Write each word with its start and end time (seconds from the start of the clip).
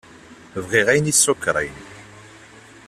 Bɣiɣ 0.65 0.87
ayen 0.89 1.09
isukṛin. 1.13 1.75